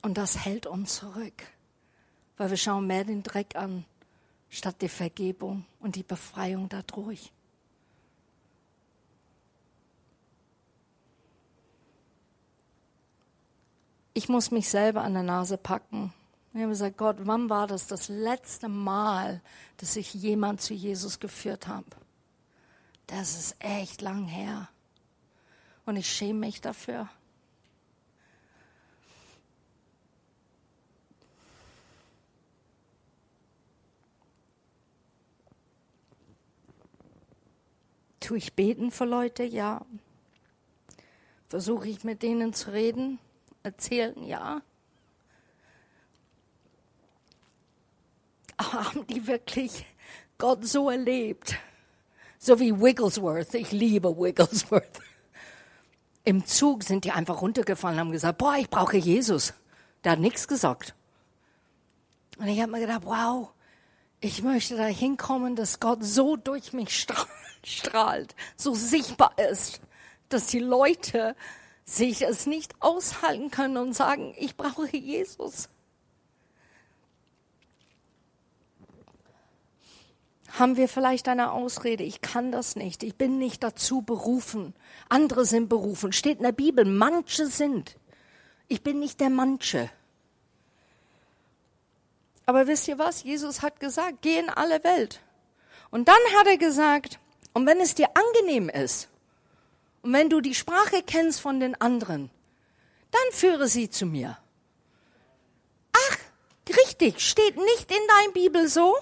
[0.00, 1.46] Und das hält uns zurück,
[2.36, 3.84] weil wir schauen mehr den Dreck an,
[4.48, 7.30] statt die Vergebung und die Befreiung dadurch.
[14.14, 16.12] Ich muss mich selber an der Nase packen.
[16.52, 19.40] Ich habe gesagt, Gott, wann war das das letzte Mal,
[19.78, 21.86] dass ich jemand zu Jesus geführt habe?
[23.06, 24.68] Das ist echt lang her.
[25.86, 27.08] Und ich schäme mich dafür.
[38.20, 39.42] Tue ich beten für Leute?
[39.42, 39.84] Ja.
[41.48, 43.18] Versuche ich mit denen zu reden?
[43.62, 44.22] Erzählen?
[44.24, 44.62] Ja.
[48.58, 49.84] Haben die wirklich
[50.38, 51.56] Gott so erlebt?
[52.38, 53.54] So wie Wigglesworth.
[53.54, 55.00] Ich liebe Wigglesworth.
[56.24, 59.54] Im Zug sind die einfach runtergefallen und haben gesagt, boah, ich brauche Jesus.
[60.04, 60.94] Der hat nichts gesagt.
[62.38, 63.50] Und ich habe mir gedacht, wow,
[64.20, 67.06] ich möchte da hinkommen, dass Gott so durch mich
[67.64, 69.80] strahlt, so sichtbar ist,
[70.28, 71.36] dass die Leute
[71.84, 75.68] sich es nicht aushalten können und sagen, ich brauche Jesus.
[80.58, 84.74] Haben wir vielleicht eine Ausrede, ich kann das nicht, ich bin nicht dazu berufen,
[85.08, 87.96] andere sind berufen, steht in der Bibel, manche sind.
[88.68, 89.90] Ich bin nicht der manche.
[92.44, 93.22] Aber wisst ihr was?
[93.22, 95.20] Jesus hat gesagt, geh in alle Welt.
[95.90, 97.18] Und dann hat er gesagt,
[97.54, 99.08] und wenn es dir angenehm ist
[100.02, 102.30] und wenn du die Sprache kennst von den anderen,
[103.10, 104.38] dann führe sie zu mir.
[105.92, 106.18] Ach,
[106.68, 108.96] richtig, steht nicht in deiner Bibel so?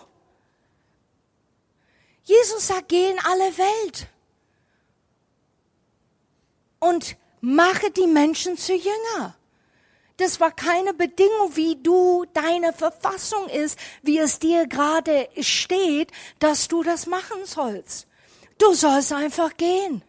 [2.25, 4.07] Jesus sagt, geh in alle Welt
[6.79, 9.37] und mache die Menschen zu Jünger.
[10.19, 16.69] Das war keine Bedingung, wie du deine Verfassung ist, wie es dir gerade steht, dass
[16.69, 18.07] du das machen sollst.
[18.59, 20.03] Du sollst einfach gehen.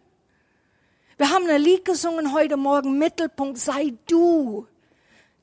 [1.22, 4.66] Wir haben ein Lied gesungen heute Morgen, Mittelpunkt, sei du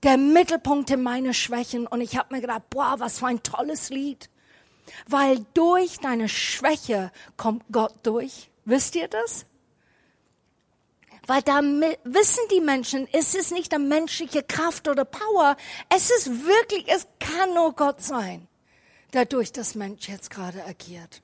[0.03, 1.87] der Mittelpunkt in meine Schwächen.
[1.87, 4.29] Und ich habe mir gedacht, boah, was für ein tolles Lied.
[5.07, 8.49] Weil durch deine Schwäche kommt Gott durch.
[8.65, 9.45] Wisst ihr das?
[11.27, 15.55] Weil da wissen die Menschen, es ist nicht eine menschliche Kraft oder Power.
[15.87, 18.49] Es ist wirklich, es kann nur Gott sein,
[19.13, 21.21] der durch das Mensch jetzt gerade agiert.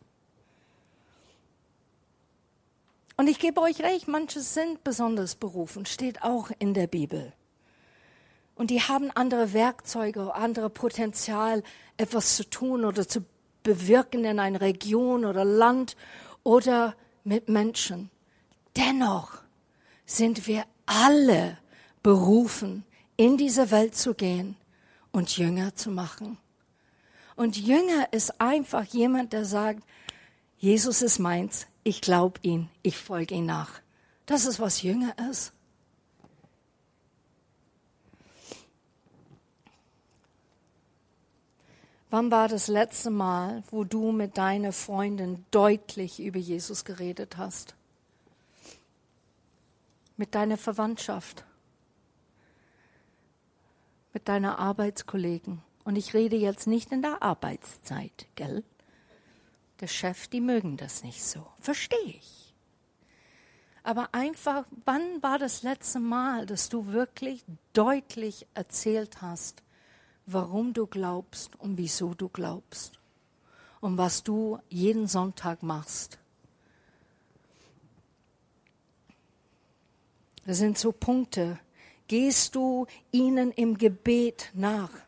[3.17, 7.31] Und ich gebe euch recht, manche sind besonders berufen, steht auch in der Bibel.
[8.55, 11.63] Und die haben andere Werkzeuge, andere Potenzial,
[11.97, 13.25] etwas zu tun oder zu
[13.63, 15.95] bewirken in einer Region oder Land
[16.43, 18.09] oder mit Menschen.
[18.77, 19.31] Dennoch
[20.05, 21.57] sind wir alle
[22.03, 22.85] berufen,
[23.17, 24.55] in diese Welt zu gehen
[25.11, 26.37] und Jünger zu machen.
[27.35, 29.83] Und Jünger ist einfach jemand, der sagt,
[30.57, 33.79] Jesus ist meins, ich glaube ihn, ich folge ihm nach.
[34.25, 35.53] Das ist, was Jünger ist.
[42.09, 47.75] Wann war das letzte Mal, wo du mit deiner Freundin deutlich über Jesus geredet hast?
[50.17, 51.45] Mit deiner Verwandtschaft?
[54.11, 55.61] Mit deiner Arbeitskollegen?
[55.83, 58.63] Und ich rede jetzt nicht in der Arbeitszeit, gell?
[59.79, 61.45] Der Chef, die mögen das nicht so.
[61.59, 62.53] Verstehe ich.
[63.83, 69.61] Aber einfach, wann war das letzte Mal, dass du wirklich deutlich erzählt hast,
[70.25, 72.99] warum du glaubst und wieso du glaubst
[73.81, 76.17] und was du jeden Sonntag machst?
[80.45, 81.59] Das sind so Punkte.
[82.07, 85.04] Gehst du ihnen im Gebet nach?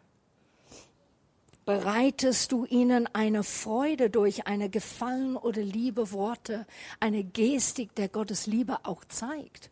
[1.68, 6.66] Bereitest du ihnen eine Freude durch eine Gefallen oder Liebe Worte,
[7.02, 9.70] eine Gestik, der Gottes Liebe auch zeigt.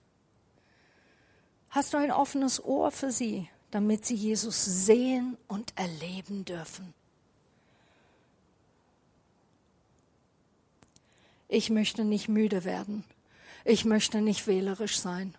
[1.70, 6.94] Hast du ein offenes Ohr für sie, damit sie Jesus sehen und erleben dürfen?
[11.48, 13.06] Ich möchte nicht müde werden.
[13.64, 15.34] Ich möchte nicht wählerisch sein.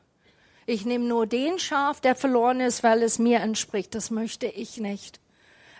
[0.64, 3.94] Ich nehme nur den Schaf, der verloren ist, weil es mir entspricht.
[3.94, 5.20] Das möchte ich nicht.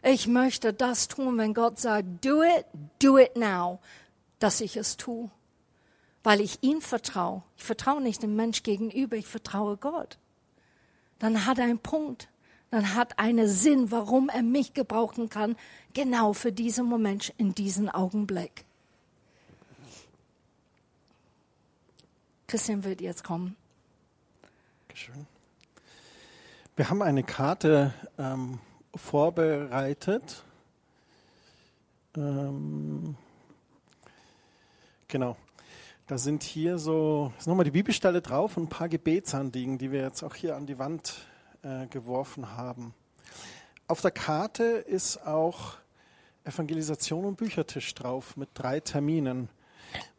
[0.09, 2.65] Ich möchte das tun, wenn Gott sagt, do it,
[3.03, 3.81] do it now,
[4.39, 5.33] dass ich es tue.
[6.23, 7.43] Weil ich ihm vertraue.
[7.57, 10.17] Ich vertraue nicht dem Mensch gegenüber, ich vertraue Gott.
[11.19, 12.29] Dann hat er einen Punkt.
[12.71, 15.57] Dann hat einen Sinn, warum er mich gebrauchen kann,
[15.93, 18.65] genau für diesen Moment, in diesen Augenblick.
[22.47, 23.57] Christian wird jetzt kommen.
[24.87, 25.27] Dankeschön.
[26.77, 28.61] Wir haben eine Karte ähm,
[28.97, 30.45] vorbereitet.
[32.17, 33.17] Ähm,
[35.09, 35.37] genau.
[36.07, 40.03] Da sind hier so, ist nochmal die Bibelstelle drauf und ein paar Gebetsanliegen, die wir
[40.03, 41.15] jetzt auch hier an die Wand
[41.63, 42.95] äh, geworfen haben.
[43.89, 45.75] Auf der Karte ist auch
[46.45, 49.49] Evangelisation und Büchertisch drauf mit drei Terminen.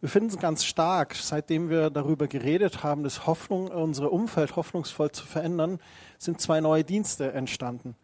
[0.02, 5.12] Wir finden es ganz stark, seitdem wir darüber geredet haben, dass Hoffnung, unser Umfeld hoffnungsvoll
[5.12, 5.80] zu verändern,
[6.18, 7.96] sind zwei neue Dienste entstanden.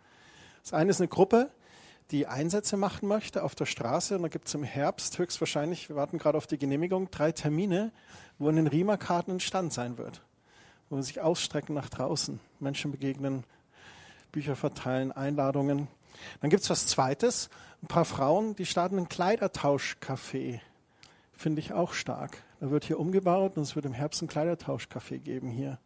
[0.63, 1.51] Das eine ist eine Gruppe,
[2.11, 4.15] die Einsätze machen möchte auf der Straße.
[4.15, 7.91] Und da gibt es im Herbst höchstwahrscheinlich, wir warten gerade auf die Genehmigung, drei Termine,
[8.39, 10.21] wo in den Riemer-Karten ein Stand sein wird.
[10.89, 13.43] Wo wir sich ausstrecken nach draußen, Menschen begegnen,
[14.31, 15.87] Bücher verteilen, Einladungen.
[16.41, 17.49] Dann gibt es was Zweites,
[17.81, 20.59] ein paar Frauen, die starten ein Kleidertauschcafé.
[21.33, 22.37] Finde ich auch stark.
[22.59, 25.79] Da wird hier umgebaut und es wird im Herbst ein Kleidertauschcafé geben hier.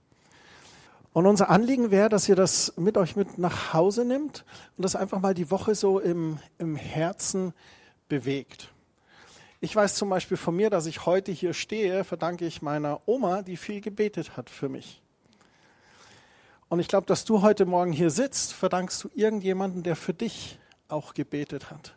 [1.13, 4.45] Und unser Anliegen wäre, dass ihr das mit euch mit nach Hause nimmt
[4.77, 7.53] und das einfach mal die Woche so im, im Herzen
[8.07, 8.69] bewegt.
[9.59, 13.41] Ich weiß zum Beispiel von mir, dass ich heute hier stehe, verdanke ich meiner Oma,
[13.41, 15.01] die viel gebetet hat für mich.
[16.69, 20.59] Und ich glaube, dass du heute Morgen hier sitzt, verdankst du irgendjemanden, der für dich
[20.89, 21.95] auch gebetet hat.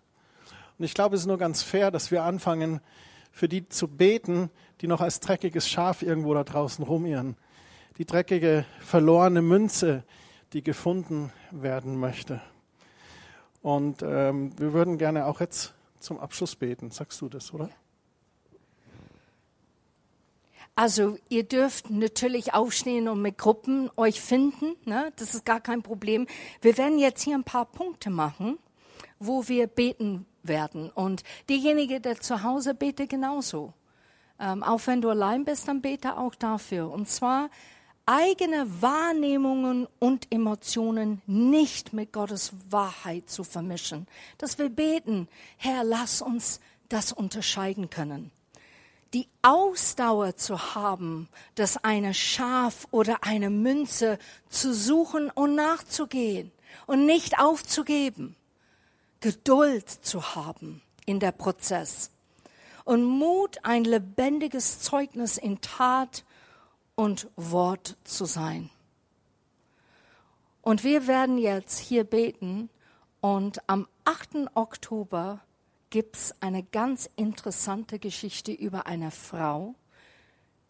[0.79, 2.81] Und ich glaube, es ist nur ganz fair, dass wir anfangen,
[3.33, 4.49] für die zu beten,
[4.81, 7.37] die noch als dreckiges Schaf irgendwo da draußen rumirren
[7.99, 10.05] die dreckige, verlorene Münze,
[10.53, 12.41] die gefunden werden möchte.
[13.63, 16.91] Und ähm, wir würden gerne auch jetzt zum Abschluss beten.
[16.91, 17.71] Sagst du das, oder?
[20.75, 24.77] Also ihr dürft natürlich aufstehen und mit Gruppen euch finden.
[24.87, 25.13] Ne?
[25.17, 26.27] Das ist gar kein Problem.
[26.63, 28.59] Wir werden jetzt hier ein paar Punkte machen,
[29.19, 30.89] wo wir beten werden.
[30.91, 33.75] Und diejenige, der zu Hause bete, genauso.
[34.39, 36.91] Ähm, auch wenn du allein bist, dann bete auch dafür.
[36.91, 37.51] Und zwar
[38.11, 44.09] eigene Wahrnehmungen und Emotionen nicht mit Gottes Wahrheit zu vermischen.
[44.37, 48.33] Dass wir beten, Herr, lass uns das unterscheiden können.
[49.15, 56.51] Die Ausdauer zu haben, das eine Schaf oder eine Münze zu suchen und nachzugehen
[56.87, 58.35] und nicht aufzugeben.
[59.21, 62.11] Geduld zu haben in der Prozess
[62.85, 66.25] und Mut, ein lebendiges Zeugnis in Tat
[67.01, 68.69] und Wort zu sein.
[70.61, 72.69] Und wir werden jetzt hier beten
[73.23, 74.55] und am 8.
[74.55, 75.41] Oktober
[75.89, 79.75] gibt es eine ganz interessante Geschichte über eine Frau,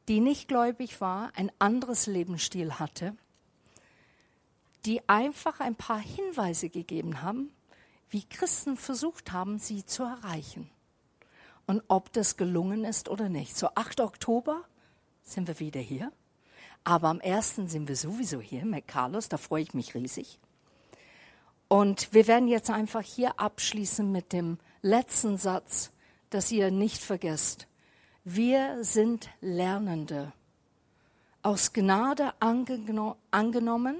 [0.06, 3.16] die nicht gläubig war, ein anderes Lebensstil hatte,
[4.84, 7.50] die einfach ein paar Hinweise gegeben haben,
[8.08, 10.70] wie Christen versucht haben, sie zu erreichen.
[11.66, 13.56] Und ob das gelungen ist oder nicht.
[13.56, 14.00] So 8.
[14.00, 14.62] Oktober
[15.24, 16.12] sind wir wieder hier.
[16.84, 20.38] Aber am ersten sind wir sowieso hier mit Carlos, da freue ich mich riesig.
[21.68, 25.92] Und wir werden jetzt einfach hier abschließen mit dem letzten Satz,
[26.30, 27.68] dass ihr nicht vergesst.
[28.24, 30.32] Wir sind Lernende,
[31.42, 33.96] aus Gnade angeno angenommen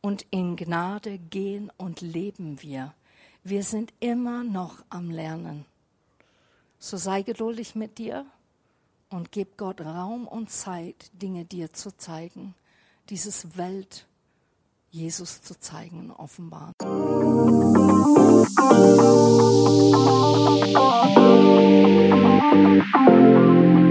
[0.00, 2.94] und in Gnade gehen und leben wir.
[3.42, 5.64] Wir sind immer noch am Lernen.
[6.78, 8.26] So sei geduldig mit dir
[9.10, 12.54] und gib Gott Raum und Zeit, Dinge dir zu zeigen,
[13.10, 14.06] dieses Welt
[14.90, 16.72] Jesus zu zeigen, offenbar.
[23.64, 23.83] Musik